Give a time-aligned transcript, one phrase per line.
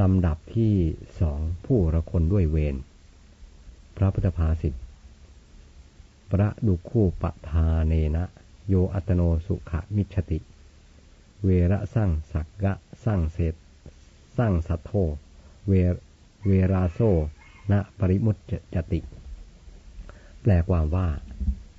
[0.00, 0.74] ลำดับที่
[1.20, 2.76] สองผู้ระคนด้วยเวร
[3.96, 4.74] พระพุทธภาษิต
[6.30, 8.24] พระดุคู่ปะทาเนนะ
[8.68, 10.38] โยอัตโนสุขมิชติ
[11.44, 12.72] เวระสร้างสักกะ
[13.04, 13.54] สร้างเศษ
[14.36, 14.92] สร้างสัทโธ
[15.68, 15.72] เว
[16.46, 16.98] เวราโซ
[17.70, 18.36] ณปริมุต
[18.74, 19.00] จติ
[20.42, 21.08] แปลความว่า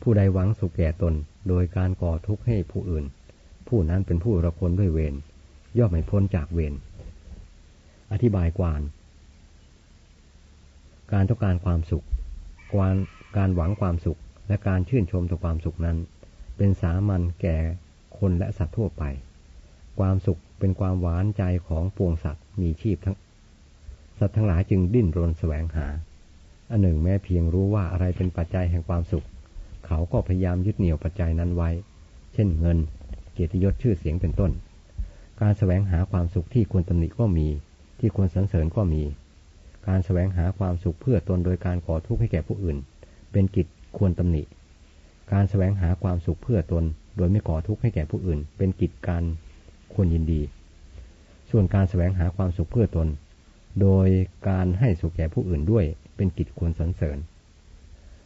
[0.01, 1.13] ผู้ใดหวังสุขแก่ตน
[1.47, 3.05] โดยการก่อทุกข์ให้ผู้อื่น
[3.67, 5.15] ผู้นั้นเป็นผู้ระคนด้วยเวร
[5.77, 6.73] ย่อมไม่พ้นจากเวร
[8.11, 8.81] อธิบายกวาน
[11.13, 12.05] การต้องการความสุข
[12.73, 12.89] กา
[13.37, 15.97] การหวังความสุขและการชื่นชมต่อความสุขนั้น
[16.57, 17.57] เป็นสามัญแก่
[18.17, 19.03] คนและสัตว์ทั่วไป
[19.99, 23.15] ความสุขเป็นความหวานใจของปวงสัตว์มีชีพทั้ง
[24.19, 25.87] สัตว์ทั้งหลายจึงดิ้นรนแสวงหา
[26.69, 29.25] อันหนึ่งแม้เพียงรู้ว่าอะไรเป็นปัจจัยแห่งความสุข
[29.85, 31.69] เขาก็พยายามยึดเหนี่ยวปัจจัยนั้นไว้
[32.33, 32.77] เช่นเงิน
[33.33, 34.51] เกียรติยศชื่อเสียงเป็นต้น
[35.41, 37.47] การแสวงหาความสุขที่ควรตำหนิก็มี
[37.99, 39.03] ที่ควรสรรเสริญก็มี
[39.87, 42.77] การแสวงหาความสุขเพื่อตนโดยการก่อทุกข์ให้แก่ผู้อื่น
[43.31, 44.43] เป็นกิจควรตำหนิ
[45.31, 46.83] การแสวงหาความสุขเพื่อตน
[47.17, 49.23] โดยไม่ก่อทุกข์ให้แก่ผู้อื่น เป็นกิจการ
[49.93, 50.41] ควรยินดี
[51.49, 53.07] ส่วนการแสวงหาความสุขเพื่อตน
[53.81, 54.07] โดย
[54.49, 57.17] การให้สุขแก่ผู้อื่นด้วย เป็นกิจควรสรรเสริญ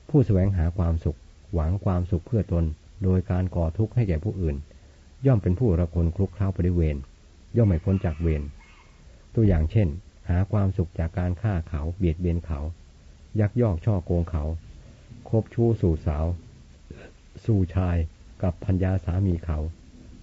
[0.09, 1.17] ผู้แสวงหาความสุข
[1.53, 2.63] หวังความสุขเพื่อตน
[3.03, 4.55] โดยการก่อทุกข์ให้แก่ผู้อื่น
[5.25, 6.97] ย่อมเป็นผู้ระคนคลุกคล้าไปด้วยเวร
[7.57, 8.41] ย่อมไม่พ้นจากเวร
[9.35, 9.87] ตัวอย่างเช่น
[10.29, 12.59] หาความสุขจากการฆ่าเขาเบียดเบียนเขา
[13.39, 14.43] ยักยอกช่อโกงเขา
[15.29, 16.25] คบชู้สู่สาว
[17.45, 17.97] สู่ชาย
[18.43, 19.57] กับพัญญาสามีเขา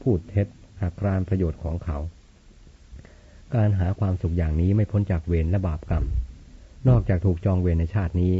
[0.03, 0.47] พูดเท็จ
[0.83, 1.98] หักรานประโยชน์ของเขา
[3.55, 6.05] การหาความสุขอย่างนี้ไม่พ้นจากเวรและบาปกรรม
[6.88, 8.34] นอกจากถูกจองเวรในชาตินี้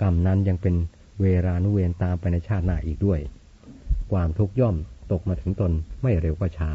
[0.00, 0.74] กรรมนั้นยังเป็น
[1.20, 3.20] เวรานุเวรตามไปในชาติหน้าอีกด้วย
[4.12, 4.76] ความทุกข์ย่อม
[5.12, 6.70] ตกมาถึงตนไม่เร็วก็ช้า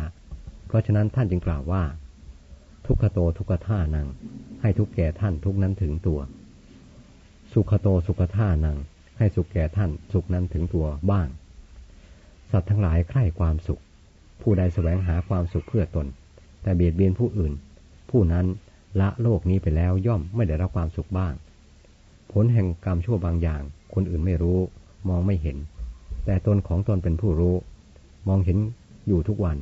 [0.68, 1.84] เพราะฉะนั้นท่านจึงกล่าวว่า
[2.92, 4.08] ทุกขโตทุกขท่านัง
[4.62, 6.20] ให้ทุกแก่ท่านทุกนั้นถึงตัว
[7.54, 8.78] สุขโตสุขท่านัง
[9.18, 11.28] ให้สุขแก่ท่านสุขนั้นถึงตัวบ้าง
[12.52, 13.82] สัตว์ทั้งหลายใคร่ความสุข
[14.42, 16.08] ผู้ใดแสวงหาความสุขเพื่อตน
[16.62, 17.54] แต่เบียดเบียนผู้อื่น
[18.10, 18.46] ผู้นั้น
[19.00, 21.34] ละโลกนี้ไปแล้วย่อมไม่ได้รับความสุขบ้าง
[22.32, 23.62] ผลแห่งกรรมชั่วบางอย่าง
[23.94, 24.60] คนอื่นไม่รู้
[25.10, 25.58] มองไม่เห็น
[26.26, 27.56] แต่ตนของตนเป็นผู้รู้
[28.28, 28.58] มองเห็น
[29.08, 29.58] อยู่ทุกวัน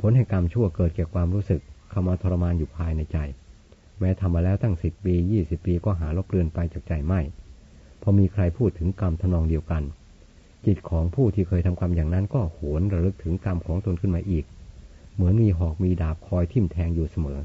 [0.00, 1.62] ผลแห่งกรรมชั่วเกิดเกี่ยวกับความรู้สึก
[1.94, 3.18] เข้ามาทรมานอยู่ภายในใจ
[4.00, 7.20] แม้ทำมาแล้วตั้งสิบปียี่สิบปีก็หาลบเลือนไปจากใจไม่
[8.02, 9.82] พอมีใครพูดถึงกรรมทนองเดียวกัน
[10.66, 14.44] จิตของผู้ที่เคยทำกรรมอย่างนั้นก็โหนระลึกถึงกรรมของตนขึ้นมาอีก
[15.14, 17.40] เหมือนมีหอกมีดาบคอยทิ่มแทงอยู่เสมอ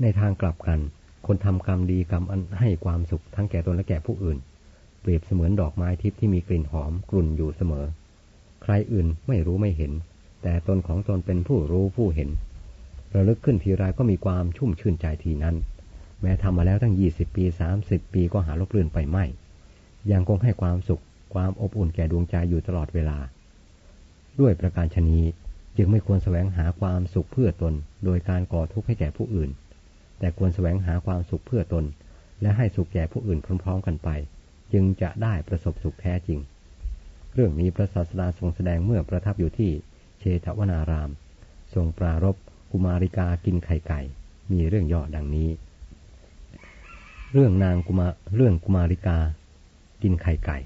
[0.00, 0.80] ในทางกลับกัน
[1.26, 4.38] คนทำกรรมดีกรรมอันให้ความสุขทั้งแก่ตนและแก่ผู้อื่น
[5.00, 7.86] เปรียบเสมือนดอกไม้ทิพย์ที่มีกลิ่นหอมกลุ่นอยู่เสมอ
[8.62, 9.92] ใครอื่นไม่รู้ไม่เห็น
[10.42, 12.28] แต่ตนของตนเป็นผู้รู้ผู้เห็น
[13.14, 15.56] ระลึกขึ้นทีไรก็มีความชุ่มชื่นใจทีนั้น
[16.20, 19.24] แม้ทำมาแล้วตั้งยี่สิบปีสามสิบปีก็หาลบเลือนไปไม่
[20.12, 21.02] ยังคงให้ความสุข
[21.34, 23.18] ความอบอุ่นแก่ดวงใจอยู่ตลอดเวลา
[24.40, 25.18] ด้วยประการชนี
[25.76, 27.74] จึงไม่ควรแสวงหาความสุขเพื่อตน
[28.04, 29.50] โดยการก่อทุกข์ให้แก่ผู้อื่น
[30.18, 31.84] แต่ควรแสวงหาความสุขเพื่อตน
[32.42, 34.08] และให้สุขแก่ผู้อื่นพร้อมๆกันไป
[34.72, 36.40] จึงจะได้ประสบสุขแท้จริง
[37.34, 39.70] เรื่องนี้พระศาสดาทรงแสดงเมื่อประทับอยู่ที่
[40.18, 41.10] เชตวนาราม
[41.74, 42.36] ทรงปรารบ
[42.70, 44.00] กุมาริกากินไข่ไก่
[44.52, 45.50] มีเรื่องย่อดังนี้
[47.32, 49.18] เรื่องนางกุมาเรื่องกุมาริกา
[50.02, 50.58] กินไข่ไก่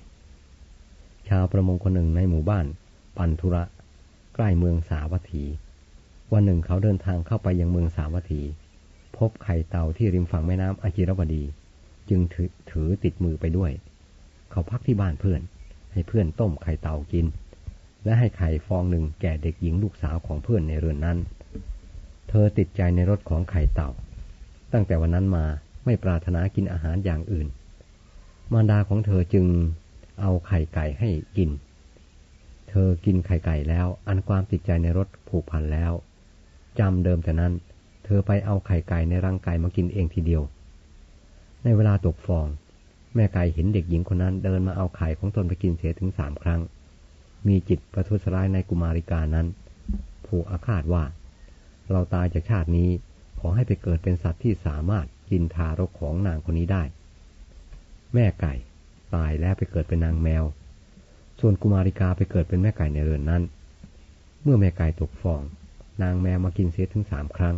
[1.28, 2.66] ชาวประมงคนหนึ่งในหมู่บ้าน
[3.16, 3.62] ปันธุระ
[4.34, 5.44] ใกล้เมืองสาวัตถี
[6.32, 8.42] วันหนึ่งเขาเดินทางเข้าไปยังเมืองสาวัตถี
[9.16, 11.42] พบไข่เต่าที่ริมฝั่งแม่น้ำอจิรวดี
[12.08, 13.72] จึงถือถือติดมือไปด้วย
[14.50, 15.40] เขาพักที่บ้านเพื่อน
[15.92, 17.26] ให้เพื่อนต้มไข่เต่ากิน
[18.04, 21.18] และให้ไข่ฟองหนึ่งแก่เด็กหญิงลูกสาวของเพื่อนในเรือนนั้น
[22.34, 23.90] เธอติดใจในรสของไข่เต่า
[24.72, 25.44] ตั้งแต่วันนั้นมา
[25.84, 27.48] ไม่ปรารถนากินอาหารอย่างอื่น
[28.52, 29.46] มารดาของเธอจึง
[30.20, 31.50] เอาไข่ไก่ให้กิน
[32.70, 35.92] เธอกินไข่ไก่แล้ว อันความติดใจในรสผูกพันแล้ว
[36.78, 37.52] จำเดิมแต่นั้น
[38.04, 40.42] เธอไปเอาไข่ไก่ในรังไก่มากินเองทีเดียว
[41.64, 42.46] ในเวลาตกฟอง
[43.14, 46.60] แม่ไก่เห็นเด็กหญิงคนนั้นเดินมาเอาไข่ของตนไปกินเสียถึงสามครั้ง
[47.46, 49.46] มีจิตประทุษร้ายในกุมาริกานั้น
[50.26, 51.04] ผูกอาฆาตว่า
[51.90, 52.90] เราตายจากชาตินี้
[53.38, 56.82] ขอให้ไปเกิดเป็นสัตว์ที่สามารถกินทารกของนางคนนี้ได้
[58.14, 58.54] แม่ไก่
[59.14, 60.44] ตายแล้วไปเกิดเป็นนางแมว
[61.40, 63.42] ส่วนกุมาริกาไปเกิดเป็นแม่ไก่ในเรือนนั้น
[64.42, 65.42] เมื่อแม่ไก่ตกฟอง
[66.02, 67.56] นางแมวมากินเสียถึงสามครั้ง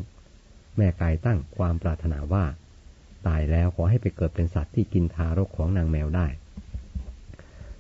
[0.76, 2.44] แม่ไก่ตั้งความปรารถนาว่า
[3.26, 6.26] ตายแล้วขอให้ไปเกิดเป็นสัตว์ที่กินทารกของนางแมวได้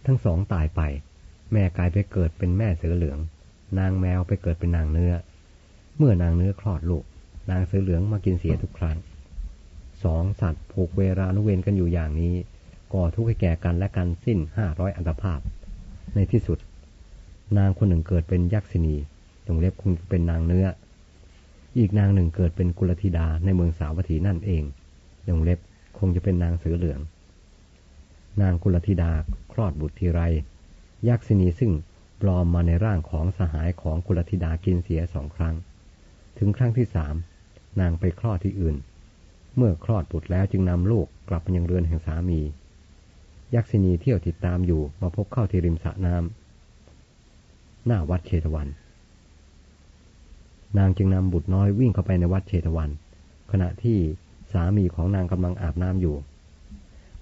[0.06, 0.82] ทั้งสองตายไป
[1.52, 3.18] แม่ไก่ไปเกิดเป็นแม่เสือเหลือง
[3.78, 5.14] นางแมวไปเกิดเป็นนางเนื้อ
[5.98, 7.04] เมื่อนางเนื้อคลอดลูก
[7.50, 8.98] นางเสือเหลืองมากินเสียทุกครั้ง
[10.04, 12.34] สองสัตว์ผูกเวรานุเวรกันอยู่อย่างนี้
[12.92, 15.40] ก่อทุกข์ให้แก่กันและกันสิ้นห้าร้อยอันตภาพ
[16.14, 16.58] ในที่สุด
[17.58, 18.96] นางคนหนึ่งเกิดเป็นยักษินี
[19.46, 20.66] จงเล็บคงเป็นนางเนื้อ
[21.78, 24.62] อีกนางหนึ่งเกิดเป็นกุลธิดาในเมืองสาวัตถีนั่นเอง
[25.28, 25.58] จงเล็บ
[25.98, 27.00] คงจะเป็นนางเสือเหลือง
[28.42, 29.10] นางกุลธิดา
[29.52, 30.20] คลอดบุตรทีไร
[31.08, 31.72] ยักษินีซึ่ง
[32.20, 35.54] ปลอมมาในร่างของสหายของกุลธิดากินเสียสองครั้ง
[36.38, 37.14] ถึงครั้งที่สาม
[37.80, 38.76] นางไปคลอดที่อื่น
[39.56, 42.40] เมื่อคลอดบุตรแล้วจึงนำลูกกลับมายังเรือนแห่งสามี
[43.54, 48.68] ยักษินีเที่ยวติดตามอยู่มาพบเข้าที่ริมสระน้ำหน้าวัดเชตวัน
[50.78, 52.90] นางจึงนำบุตรน้อยวิ่งเข้าไปในวัดเชตวัน
[53.52, 53.98] ขณะที่
[54.52, 56.16] สามีของนางกำลังอาบน้ำอยู่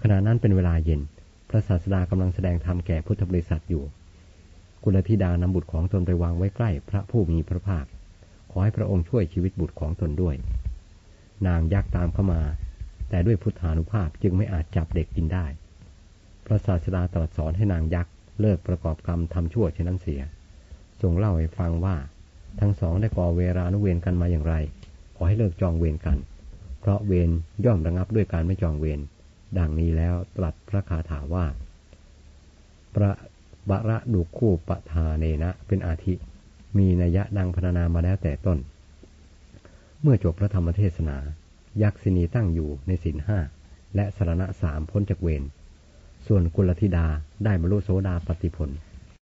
[0.03, 1.00] ขณะนั้นเป็นเวลาเย็น
[1.49, 3.82] พระศาสดากำลังแสดงธรรมแก่พุทธบริษัทอยู่
[4.82, 7.85] กุลธิดานำบุตรของตนไปวางไว้ใกล้พระผู้มีพระภาค
[8.52, 10.37] ขอให้พระองค์ช่วยชีวิตบุตรของตนด้วย
[11.46, 12.43] นางยักตามเข้ามา
[13.08, 15.46] แต่ด้วยพุทธานุภาพจึงไม่อาจจับเด็กกินได้
[16.46, 20.22] พระศาสดาตรัสสอนให้นางยักษ์เลิกประกอบกรรมทำชั่วเช่นนั้นเสีย
[21.00, 21.96] ทรงเล่าให้ฟังว่า
[22.60, 24.55] ทั้งสองได้ก่อเวรานุเวรกันมาอย่างไร
[25.16, 26.19] ขอให้เลิกจองเวรกัน
[26.81, 27.31] เพราะเวร
[27.64, 29.00] ย่อมระงับด้วยการไม่จองเวร
[29.58, 31.46] ดังนี้แล้วตรัสพระคาถาว่า
[32.94, 33.10] ประ
[33.69, 36.14] บระดุคู่ปทาเนนะเป็นอาทิ
[36.78, 38.58] มีนัยยะดังพรรณนามาแล้วแต่ต้น
[40.02, 41.16] เมื่อจบพระธรรมเทศนา
[41.82, 43.38] ยักษินีตั้งอยู่ในศีลห้า
[43.94, 45.42] และสารณะสามพ้นจากเวร
[46.26, 47.06] ส่วนกุลธิดา
[47.44, 48.70] ได้บรรลุโสดาปฏิผล